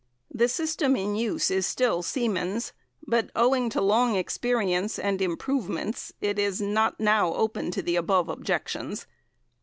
[0.33, 2.73] The system in use is still "Siemens,"
[3.05, 9.05] but, owing to long experience and improvements, is not now open to the above objections.